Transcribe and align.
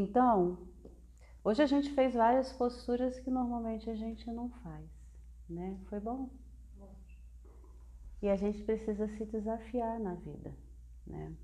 Então, 0.00 0.56
hoje 1.42 1.60
a 1.60 1.66
gente 1.66 1.90
fez 1.90 2.14
várias 2.14 2.52
posturas 2.52 3.18
que 3.18 3.32
normalmente 3.32 3.90
a 3.90 3.96
gente 3.96 4.30
não 4.30 4.48
faz, 4.48 4.88
né? 5.50 5.76
Foi 5.88 5.98
bom? 5.98 6.30
E 8.22 8.28
a 8.28 8.36
gente 8.36 8.62
precisa 8.62 9.08
se 9.08 9.24
desafiar 9.24 9.98
na 9.98 10.14
vida, 10.14 10.54
né? 11.04 11.34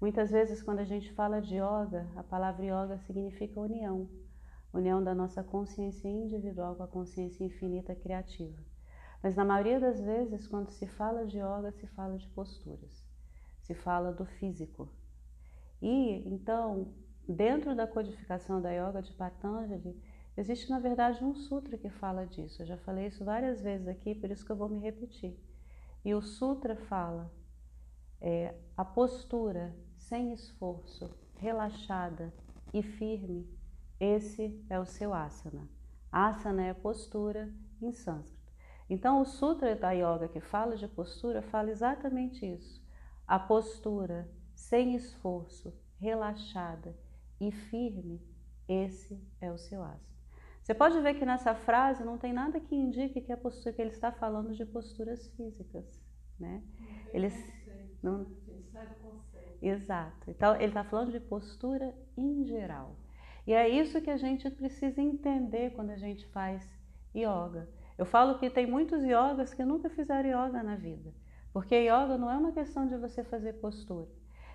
Muitas 0.00 0.32
vezes 0.32 0.60
quando 0.60 0.80
a 0.80 0.84
gente 0.84 1.12
fala 1.12 1.40
de 1.40 1.54
yoga, 1.54 2.10
a 2.16 2.24
palavra 2.24 2.64
yoga 2.64 2.98
significa 3.06 3.60
união, 3.60 4.10
união 4.72 5.00
da 5.00 5.14
nossa 5.14 5.44
consciência 5.44 6.08
individual 6.08 6.74
com 6.74 6.82
a 6.82 6.88
consciência 6.88 7.44
infinita 7.44 7.94
criativa. 7.94 8.60
Mas 9.22 9.36
na 9.36 9.44
maioria 9.44 9.78
das 9.78 10.00
vezes, 10.00 10.48
quando 10.48 10.68
se 10.70 10.88
fala 10.88 11.24
de 11.24 11.38
yoga, 11.38 11.70
se 11.70 11.86
fala 11.86 12.18
de 12.18 12.26
posturas, 12.30 13.06
se 13.60 13.72
fala 13.72 14.12
do 14.12 14.26
físico. 14.26 14.88
E 15.80 16.24
então, 16.26 16.92
dentro 17.28 17.74
da 17.74 17.86
codificação 17.86 18.60
da 18.60 18.70
yoga 18.70 19.02
de 19.02 19.12
Patanjali, 19.12 20.00
existe 20.36 20.68
na 20.70 20.78
verdade 20.78 21.24
um 21.24 21.34
sutra 21.34 21.78
que 21.78 21.88
fala 21.88 22.26
disso. 22.26 22.62
Eu 22.62 22.66
já 22.66 22.76
falei 22.78 23.06
isso 23.06 23.24
várias 23.24 23.60
vezes 23.60 23.88
aqui, 23.88 24.14
por 24.14 24.30
isso 24.30 24.44
que 24.44 24.52
eu 24.52 24.56
vou 24.56 24.68
me 24.68 24.80
repetir. 24.80 25.38
E 26.04 26.14
o 26.14 26.20
sutra 26.20 26.76
fala 26.76 27.32
é, 28.20 28.54
a 28.76 28.84
postura 28.84 29.74
sem 29.96 30.32
esforço, 30.32 31.10
relaxada 31.36 32.32
e 32.72 32.82
firme, 32.82 33.48
esse 34.00 34.64
é 34.68 34.78
o 34.78 34.84
seu 34.84 35.14
asana. 35.14 35.68
Asana 36.10 36.64
é 36.64 36.74
postura 36.74 37.52
em 37.80 37.92
sânscrito. 37.92 38.52
Então, 38.88 39.20
o 39.20 39.24
Sutra 39.24 39.74
da 39.74 39.92
Yoga 39.92 40.28
que 40.28 40.40
fala 40.40 40.76
de 40.76 40.86
postura 40.86 41.42
fala 41.42 41.70
exatamente 41.70 42.44
isso. 42.44 42.82
A 43.26 43.38
postura 43.38 44.28
sem 44.54 44.94
esforço, 44.94 45.72
relaxada 45.98 46.94
e 47.40 47.50
firme, 47.50 48.20
esse 48.68 49.20
é 49.40 49.50
o 49.50 49.58
seu 49.58 49.82
asana. 49.82 50.14
Você 50.62 50.72
pode 50.72 50.98
ver 51.00 51.14
que 51.14 51.26
nessa 51.26 51.54
frase 51.54 52.02
não 52.02 52.16
tem 52.16 52.32
nada 52.32 52.58
que 52.58 52.74
indique 52.74 53.20
que, 53.20 53.32
a 53.32 53.36
postura, 53.36 53.74
que 53.74 53.82
ele 53.82 53.90
está 53.90 54.10
falando 54.10 54.54
de 54.54 54.64
posturas 54.64 55.28
físicas. 55.36 56.02
Né? 56.40 56.62
Eles 57.12 57.34
não. 58.02 58.26
Exato. 59.60 60.30
Então, 60.30 60.54
ele 60.56 60.66
está 60.66 60.82
falando 60.82 61.12
de 61.12 61.20
postura 61.20 61.94
em 62.16 62.44
geral. 62.44 62.96
E 63.46 63.52
é 63.52 63.68
isso 63.68 64.00
que 64.00 64.10
a 64.10 64.16
gente 64.16 64.50
precisa 64.50 65.02
entender 65.02 65.74
quando 65.74 65.90
a 65.90 65.96
gente 65.96 66.26
faz 66.28 66.66
yoga. 67.14 67.68
Eu 67.98 68.06
falo 68.06 68.38
que 68.38 68.48
tem 68.48 68.66
muitos 68.66 69.04
yogas 69.04 69.52
que 69.52 69.64
nunca 69.64 69.90
fizeram 69.90 70.28
yoga 70.28 70.62
na 70.62 70.76
vida, 70.76 71.12
porque 71.52 71.76
yoga 71.76 72.18
não 72.18 72.30
é 72.30 72.36
uma 72.36 72.52
questão 72.52 72.86
de 72.86 72.96
você 72.96 73.22
fazer 73.22 73.54
postura. 73.54 74.08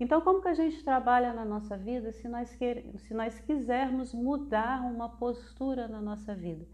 Então, 0.00 0.22
como 0.22 0.40
que 0.40 0.48
a 0.48 0.54
gente 0.54 0.82
trabalha 0.82 1.34
na 1.34 1.44
nossa 1.44 1.76
vida 1.76 2.10
se 2.10 2.26
nós, 2.26 2.56
quer, 2.56 2.82
se 2.96 3.12
nós 3.12 3.38
quisermos 3.38 4.14
mudar 4.14 4.80
uma 4.90 5.10
postura 5.10 5.86
na 5.86 6.00
nossa 6.00 6.34
vida? 6.34 6.66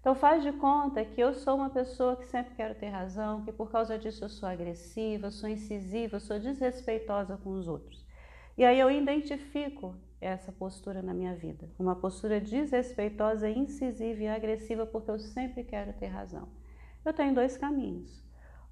Então, 0.00 0.16
faz 0.16 0.42
de 0.42 0.50
conta 0.50 1.04
que 1.04 1.20
eu 1.20 1.32
sou 1.32 1.54
uma 1.54 1.70
pessoa 1.70 2.16
que 2.16 2.26
sempre 2.26 2.56
quero 2.56 2.74
ter 2.74 2.88
razão, 2.88 3.44
que 3.44 3.52
por 3.52 3.70
causa 3.70 3.96
disso 3.96 4.24
eu 4.24 4.28
sou 4.28 4.48
agressiva, 4.48 5.30
sou 5.30 5.48
incisiva, 5.48 6.18
sou 6.18 6.40
desrespeitosa 6.40 7.36
com 7.36 7.50
os 7.50 7.68
outros. 7.68 8.04
E 8.58 8.64
aí 8.64 8.80
eu 8.80 8.90
identifico 8.90 9.94
essa 10.20 10.50
postura 10.50 11.00
na 11.02 11.14
minha 11.14 11.36
vida, 11.36 11.70
uma 11.78 11.94
postura 11.94 12.40
desrespeitosa, 12.40 13.48
incisiva 13.48 14.22
e 14.22 14.28
agressiva, 14.28 14.84
porque 14.84 15.10
eu 15.10 15.20
sempre 15.20 15.62
quero 15.62 15.92
ter 15.92 16.08
razão. 16.08 16.48
Eu 17.04 17.12
tenho 17.12 17.32
dois 17.32 17.56
caminhos. 17.56 18.22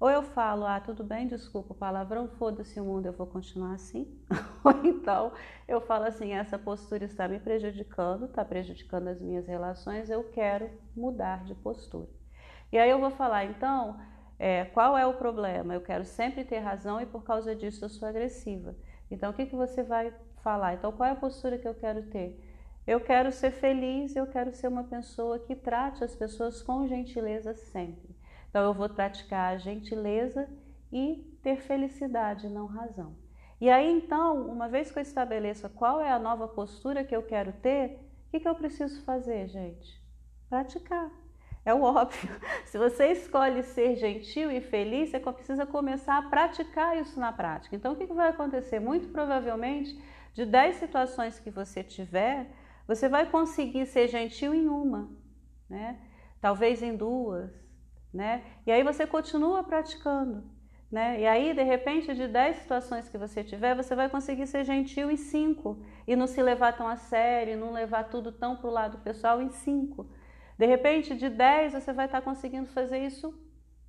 Ou 0.01 0.09
eu 0.09 0.23
falo, 0.23 0.65
ah, 0.65 0.79
tudo 0.79 1.03
bem, 1.03 1.27
desculpa 1.27 1.73
o 1.73 1.75
palavrão, 1.75 2.27
foda-se 2.27 2.81
o 2.81 2.83
mundo, 2.83 3.05
eu 3.05 3.13
vou 3.13 3.27
continuar 3.27 3.75
assim. 3.75 4.19
Ou 4.65 4.71
então 4.83 5.31
eu 5.67 5.79
falo 5.79 6.05
assim, 6.05 6.33
essa 6.33 6.57
postura 6.57 7.05
está 7.05 7.27
me 7.27 7.39
prejudicando, 7.39 8.25
está 8.25 8.43
prejudicando 8.43 9.09
as 9.09 9.21
minhas 9.21 9.45
relações, 9.45 10.09
eu 10.09 10.23
quero 10.23 10.71
mudar 10.97 11.43
de 11.43 11.53
postura. 11.53 12.09
E 12.71 12.79
aí 12.79 12.89
eu 12.89 12.99
vou 12.99 13.11
falar, 13.11 13.45
então, 13.45 13.99
é, 14.39 14.65
qual 14.65 14.97
é 14.97 15.05
o 15.05 15.13
problema? 15.13 15.75
Eu 15.75 15.81
quero 15.81 16.03
sempre 16.03 16.43
ter 16.43 16.57
razão 16.57 16.99
e 16.99 17.05
por 17.05 17.23
causa 17.23 17.55
disso 17.55 17.85
eu 17.85 17.89
sou 17.89 18.07
agressiva. 18.07 18.75
Então 19.11 19.29
o 19.29 19.33
que, 19.35 19.45
que 19.45 19.55
você 19.55 19.83
vai 19.83 20.11
falar? 20.41 20.73
Então 20.73 20.91
qual 20.91 21.09
é 21.09 21.11
a 21.11 21.15
postura 21.15 21.59
que 21.59 21.67
eu 21.67 21.75
quero 21.75 22.01
ter? 22.07 22.43
Eu 22.87 23.01
quero 23.01 23.31
ser 23.31 23.51
feliz, 23.51 24.15
eu 24.15 24.25
quero 24.25 24.51
ser 24.51 24.67
uma 24.67 24.83
pessoa 24.83 25.37
que 25.37 25.55
trate 25.55 26.03
as 26.03 26.15
pessoas 26.15 26.59
com 26.63 26.87
gentileza 26.87 27.53
sempre. 27.53 28.19
Então 28.51 28.65
eu 28.65 28.73
vou 28.73 28.89
praticar 28.89 29.53
a 29.53 29.57
gentileza 29.57 30.47
e 30.91 31.15
ter 31.41 31.61
felicidade, 31.61 32.49
não 32.49 32.65
razão. 32.65 33.15
E 33.61 33.69
aí 33.69 33.89
então, 33.89 34.45
uma 34.47 34.67
vez 34.67 34.91
que 34.91 34.99
eu 34.99 35.01
estabeleço 35.01 35.69
qual 35.69 36.01
é 36.01 36.11
a 36.11 36.19
nova 36.19 36.49
postura 36.49 37.03
que 37.03 37.15
eu 37.15 37.23
quero 37.23 37.53
ter, 37.53 37.97
o 38.27 38.31
que, 38.31 38.41
que 38.41 38.47
eu 38.47 38.55
preciso 38.55 39.01
fazer, 39.03 39.47
gente? 39.47 40.01
Praticar. 40.49 41.09
É 41.63 41.73
o 41.73 41.81
óbvio. 41.83 42.29
Se 42.65 42.77
você 42.77 43.13
escolhe 43.13 43.63
ser 43.63 43.95
gentil 43.95 44.51
e 44.51 44.59
feliz, 44.59 45.11
você 45.11 45.19
precisa 45.19 45.65
começar 45.65 46.17
a 46.17 46.23
praticar 46.23 46.97
isso 46.97 47.17
na 47.17 47.31
prática. 47.31 47.73
Então, 47.73 47.93
o 47.93 47.95
que 47.95 48.05
vai 48.07 48.29
acontecer? 48.29 48.81
Muito 48.81 49.07
provavelmente, 49.09 49.97
de 50.33 50.45
10 50.45 50.75
situações 50.75 51.39
que 51.39 51.49
você 51.49 51.83
tiver, 51.83 52.51
você 52.85 53.07
vai 53.07 53.29
conseguir 53.29 53.85
ser 53.85 54.09
gentil 54.09 54.53
em 54.53 54.67
uma, 54.67 55.09
né? 55.69 55.99
talvez 56.41 56.81
em 56.81 56.97
duas, 56.97 57.51
né? 58.13 58.43
E 58.65 58.71
aí 58.71 58.83
você 58.83 59.07
continua 59.07 59.63
praticando, 59.63 60.43
né? 60.91 61.21
E 61.21 61.25
aí, 61.25 61.53
de 61.53 61.63
repente, 61.63 62.13
de 62.13 62.27
10 62.27 62.57
situações 62.57 63.07
que 63.07 63.17
você 63.17 63.43
tiver, 63.43 63.75
você 63.75 63.95
vai 63.95 64.09
conseguir 64.09 64.45
ser 64.47 64.65
gentil 64.65 65.09
em 65.09 65.15
5 65.15 65.81
e 66.05 66.15
não 66.15 66.27
se 66.27 66.41
levar 66.43 66.75
tão 66.75 66.87
a 66.87 66.97
sério, 66.97 67.57
não 67.57 67.71
levar 67.71 68.09
tudo 68.09 68.31
tão 68.31 68.57
para 68.57 68.67
o 68.69 68.73
lado 68.73 68.97
pessoal 68.99 69.41
em 69.41 69.49
5. 69.49 70.05
De 70.57 70.65
repente, 70.65 71.15
de 71.15 71.29
10, 71.29 71.73
você 71.73 71.93
vai 71.93 72.05
estar 72.05 72.21
conseguindo 72.21 72.67
fazer 72.67 72.99
isso 72.99 73.33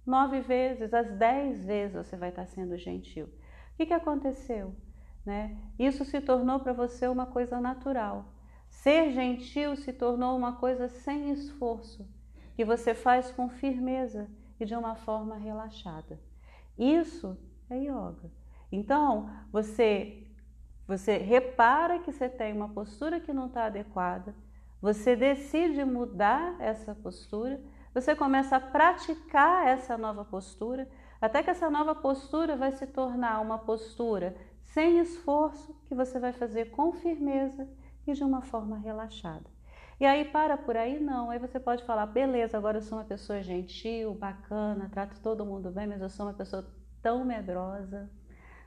nove 0.06 0.40
vezes, 0.40 0.94
as 0.94 1.10
10 1.12 1.64
vezes 1.64 1.96
você 1.96 2.16
vai 2.16 2.28
estar 2.28 2.46
sendo 2.46 2.76
gentil. 2.76 3.26
O 3.26 3.76
que, 3.76 3.86
que 3.86 3.94
aconteceu? 3.94 4.74
Né? 5.24 5.56
Isso 5.78 6.04
se 6.04 6.20
tornou 6.20 6.60
para 6.60 6.72
você 6.72 7.06
uma 7.08 7.26
coisa 7.26 7.60
natural. 7.60 8.32
Ser 8.68 9.12
gentil 9.12 9.76
se 9.76 9.92
tornou 9.92 10.36
uma 10.36 10.56
coisa 10.56 10.88
sem 10.88 11.30
esforço 11.30 12.08
que 12.54 12.64
você 12.64 12.94
faz 12.94 13.30
com 13.30 13.48
firmeza 13.48 14.28
e 14.58 14.64
de 14.64 14.74
uma 14.74 14.94
forma 14.94 15.36
relaxada. 15.36 16.18
Isso 16.78 17.36
é 17.68 17.76
yoga. 17.76 18.30
Então, 18.70 19.30
você 19.50 20.26
você 20.86 21.16
repara 21.16 22.00
que 22.00 22.12
você 22.12 22.28
tem 22.28 22.52
uma 22.52 22.68
postura 22.68 23.20
que 23.20 23.32
não 23.32 23.46
está 23.46 23.64
adequada, 23.66 24.34
você 24.80 25.14
decide 25.14 25.84
mudar 25.84 26.56
essa 26.60 26.94
postura, 26.94 27.60
você 27.94 28.16
começa 28.16 28.56
a 28.56 28.60
praticar 28.60 29.66
essa 29.66 29.96
nova 29.96 30.24
postura, 30.24 30.88
até 31.20 31.42
que 31.42 31.50
essa 31.50 31.70
nova 31.70 31.94
postura 31.94 32.56
vai 32.56 32.72
se 32.72 32.86
tornar 32.86 33.40
uma 33.40 33.58
postura 33.58 34.36
sem 34.64 34.98
esforço, 34.98 35.74
que 35.86 35.94
você 35.94 36.18
vai 36.18 36.32
fazer 36.32 36.70
com 36.72 36.92
firmeza 36.92 37.68
e 38.06 38.12
de 38.12 38.24
uma 38.24 38.42
forma 38.42 38.76
relaxada. 38.76 39.48
E 40.00 40.06
aí 40.06 40.24
para 40.24 40.56
por 40.56 40.76
aí 40.76 40.98
não, 40.98 41.30
aí 41.30 41.38
você 41.38 41.60
pode 41.60 41.84
falar, 41.84 42.06
beleza, 42.06 42.56
agora 42.56 42.78
eu 42.78 42.82
sou 42.82 42.98
uma 42.98 43.04
pessoa 43.04 43.42
gentil, 43.42 44.14
bacana, 44.14 44.88
trato 44.90 45.20
todo 45.20 45.46
mundo 45.46 45.70
bem, 45.70 45.86
mas 45.86 46.00
eu 46.00 46.08
sou 46.08 46.26
uma 46.26 46.34
pessoa 46.34 46.66
tão 47.00 47.24
medrosa. 47.24 48.10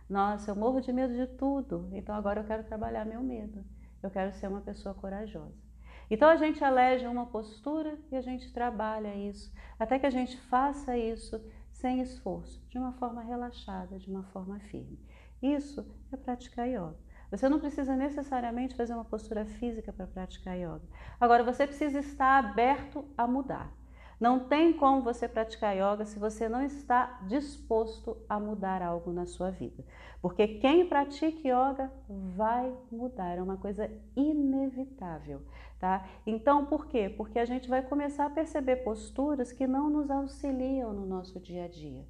Nossa, 0.10 0.52
eu 0.52 0.56
morro 0.56 0.80
de 0.80 0.94
medo 0.94 1.14
de 1.14 1.28
tudo, 1.36 1.90
então 1.92 2.16
agora 2.16 2.42
eu 2.42 2.46
quero 2.46 2.64
trabalhar 2.64 3.06
meu 3.06 3.22
medo. 3.22 3.66
Eu 4.02 4.10
quero 4.10 4.32
ser 4.34 4.48
uma 4.48 4.62
pessoa 4.62 4.94
corajosa. 4.94 5.66
Então 6.10 6.30
a 6.30 6.36
gente 6.36 6.64
elege 6.64 7.08
uma 7.08 7.26
postura 7.26 7.98
e 8.12 8.16
a 8.16 8.22
gente 8.22 8.54
trabalha 8.54 9.16
isso, 9.16 9.52
até 9.80 9.98
que 9.98 10.06
a 10.06 10.12
gente 10.12 10.38
faça 10.42 10.96
isso 10.96 11.42
sem 11.72 12.02
esforço, 12.02 12.64
de 12.70 12.78
uma 12.78 12.94
forma 12.94 13.22
relaxada, 13.24 13.98
de 13.98 14.10
uma 14.10 14.24
forma 14.26 14.60
firme. 14.60 15.00
Isso 15.42 15.86
é 16.12 16.18
praticar 16.18 16.68
yoga. 16.68 17.05
Você 17.32 17.50
não 17.50 17.60
precisa 17.60 17.96
necessariamente 17.96 18.76
fazer 18.76 18.94
uma 18.94 19.06
postura 19.06 19.46
física 19.46 19.92
para 19.92 20.08
praticar 20.08 20.56
yoga. 20.56 20.84
Agora, 21.20 21.44
você 21.44 21.66
precisa 21.66 22.00
estar 22.00 22.44
aberto 22.44 23.06
a 23.18 23.28
mudar. 23.28 23.72
Não 24.20 24.48
tem 24.48 24.72
como 24.72 25.02
você 25.02 25.28
praticar 25.28 25.76
yoga 25.76 26.06
se 26.06 26.18
você 26.18 26.48
não 26.48 26.62
está 26.62 27.20
disposto 27.28 28.18
a 28.30 28.40
mudar 28.40 28.82
algo 28.82 29.12
na 29.12 29.26
sua 29.26 29.52
vida. 29.52 29.84
Porque 30.22 30.48
quem 30.48 30.88
pratica 30.88 31.46
yoga 31.46 31.92
vai 32.08 32.74
mudar, 32.90 33.38
é 33.38 33.42
uma 33.42 33.58
coisa 33.58 33.92
inevitável, 34.16 35.42
tá? 35.80 36.08
Então, 36.26 36.66
por 36.66 36.88
quê? 36.88 37.10
Porque 37.10 37.38
a 37.38 37.46
gente 37.46 37.68
vai 37.68 37.82
começar 37.82 38.26
a 38.26 38.30
perceber 38.30 38.78
posturas 38.78 39.52
que 39.52 39.68
não 39.68 39.90
nos 39.90 40.10
auxiliam 40.10 40.94
no 40.94 41.06
nosso 41.06 41.40
dia 41.40 41.66
a 41.66 41.68
dia 41.68 42.06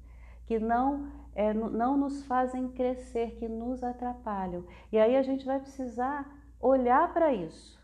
que 0.46 0.58
não, 0.58 1.10
é, 1.34 1.52
não 1.52 1.96
nos 1.96 2.24
fazem 2.24 2.68
crescer, 2.68 3.36
que 3.36 3.48
nos 3.48 3.82
atrapalham. 3.82 4.64
E 4.90 4.98
aí 4.98 5.16
a 5.16 5.22
gente 5.22 5.44
vai 5.44 5.60
precisar 5.60 6.26
olhar 6.60 7.12
para 7.12 7.32
isso 7.34 7.78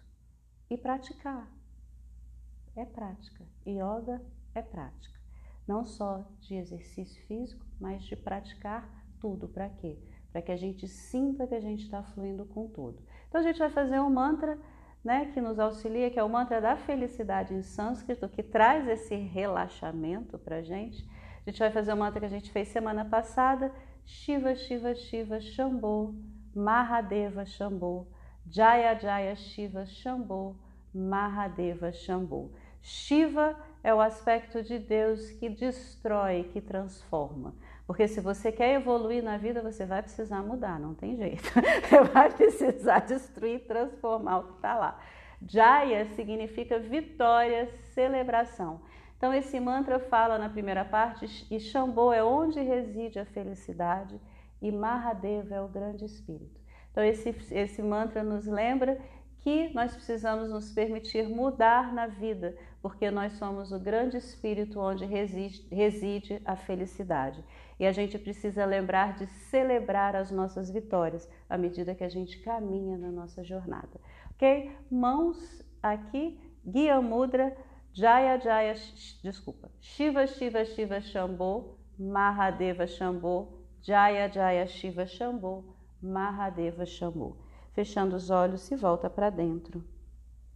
e 0.70 0.76
praticar. 0.76 1.50
É 2.74 2.84
prática. 2.84 3.44
Yoga 3.66 4.22
é 4.54 4.62
prática. 4.62 5.20
Não 5.66 5.84
só 5.84 6.24
de 6.40 6.54
exercício 6.54 7.22
físico, 7.26 7.64
mas 7.78 8.02
de 8.04 8.16
praticar 8.16 8.88
tudo. 9.20 9.48
Para 9.48 9.68
quê? 9.68 9.98
Para 10.32 10.42
que 10.42 10.50
a 10.50 10.56
gente 10.56 10.88
sinta 10.88 11.46
que 11.46 11.54
a 11.54 11.60
gente 11.60 11.84
está 11.84 12.02
fluindo 12.02 12.46
com 12.46 12.68
tudo. 12.68 13.02
Então 13.28 13.40
a 13.40 13.44
gente 13.44 13.58
vai 13.58 13.70
fazer 13.70 14.00
um 14.00 14.10
mantra 14.10 14.58
né, 15.04 15.30
que 15.32 15.40
nos 15.40 15.58
auxilia, 15.58 16.10
que 16.10 16.18
é 16.18 16.24
o 16.24 16.28
mantra 16.28 16.60
da 16.60 16.76
felicidade 16.76 17.52
em 17.52 17.62
sânscrito, 17.62 18.28
que 18.28 18.42
traz 18.42 18.86
esse 18.88 19.14
relaxamento 19.16 20.38
para 20.38 20.62
gente. 20.62 21.06
A 21.44 21.50
gente 21.50 21.58
vai 21.58 21.70
fazer 21.70 21.92
o 21.92 21.96
mantra 21.96 22.20
que 22.20 22.26
a 22.26 22.28
gente 22.28 22.50
fez 22.50 22.68
semana 22.68 23.04
passada, 23.04 23.72
Shiva, 24.04 24.54
Shiva, 24.54 24.94
Shiva, 24.94 25.40
Shambho, 25.40 26.14
Mahadeva, 26.54 27.44
Shambho, 27.44 28.06
Jaya, 28.48 28.94
Jaya, 28.98 29.34
Shiva, 29.34 29.84
Shambho, 29.86 30.56
Mahadeva, 30.94 31.92
Shambho. 31.92 32.52
Shiva 32.80 33.56
é 33.82 33.92
o 33.94 34.00
aspecto 34.00 34.62
de 34.62 34.78
Deus 34.78 35.30
que 35.30 35.48
destrói, 35.48 36.44
que 36.52 36.60
transforma. 36.60 37.54
Porque 37.86 38.06
se 38.06 38.20
você 38.20 38.52
quer 38.52 38.74
evoluir 38.74 39.22
na 39.22 39.36
vida, 39.36 39.60
você 39.62 39.84
vai 39.84 40.02
precisar 40.02 40.42
mudar, 40.42 40.78
não 40.78 40.94
tem 40.94 41.16
jeito. 41.16 41.42
Você 41.52 42.02
vai 42.04 42.30
precisar 42.30 43.00
destruir, 43.00 43.66
transformar 43.66 44.38
o 44.38 44.42
que 44.44 44.52
está 44.54 44.76
lá. 44.76 45.00
Jaya 45.46 46.06
significa 46.14 46.78
vitória, 46.78 47.68
celebração. 47.92 48.80
Então, 49.22 49.32
esse 49.32 49.60
mantra 49.60 50.00
fala 50.00 50.36
na 50.36 50.48
primeira 50.48 50.84
parte, 50.84 51.46
e 51.48 51.60
Shambho 51.60 52.12
é 52.12 52.24
onde 52.24 52.60
reside 52.60 53.20
a 53.20 53.24
felicidade, 53.24 54.20
e 54.60 54.72
Mahadeva 54.72 55.54
é 55.54 55.60
o 55.60 55.68
grande 55.68 56.04
espírito. 56.04 56.60
Então, 56.90 57.04
esse, 57.04 57.28
esse 57.52 57.80
mantra 57.84 58.24
nos 58.24 58.46
lembra 58.46 59.00
que 59.38 59.72
nós 59.74 59.94
precisamos 59.94 60.50
nos 60.50 60.72
permitir 60.72 61.28
mudar 61.28 61.92
na 61.94 62.08
vida, 62.08 62.56
porque 62.82 63.12
nós 63.12 63.34
somos 63.34 63.70
o 63.70 63.78
grande 63.78 64.16
espírito 64.16 64.80
onde 64.80 65.04
reside, 65.04 65.68
reside, 65.70 66.42
a 66.44 66.56
felicidade. 66.56 67.44
E 67.78 67.86
a 67.86 67.92
gente 67.92 68.18
precisa 68.18 68.64
lembrar 68.64 69.14
de 69.14 69.28
celebrar 69.28 70.16
as 70.16 70.32
nossas 70.32 70.68
vitórias 70.68 71.30
à 71.48 71.56
medida 71.56 71.94
que 71.94 72.02
a 72.02 72.08
gente 72.08 72.40
caminha 72.40 72.98
na 72.98 73.12
nossa 73.12 73.44
jornada. 73.44 74.00
Ok? 74.32 74.76
Mãos 74.90 75.64
aqui, 75.80 76.40
Guia 76.66 77.00
Mudra, 77.00 77.56
Jaya 77.92 78.38
Jaya, 78.38 78.74
desculpa, 79.22 79.70
Shiva 79.80 80.26
Shiva 80.26 80.64
Shiva 80.64 81.00
Shambho, 81.00 81.76
Mahadeva 82.00 82.86
Shambho, 82.86 83.48
Jaya 83.82 84.28
Jaya 84.28 84.66
Shiva 84.66 85.06
Shambho, 85.06 85.64
Mahadeva 86.02 86.86
Shambho 86.86 87.36
fechando 87.72 88.16
os 88.16 88.30
olhos, 88.30 88.62
se 88.62 88.76
volta 88.76 89.08
para 89.08 89.30
dentro. 89.30 89.84